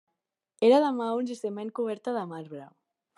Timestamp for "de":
0.83-0.87, 2.19-2.25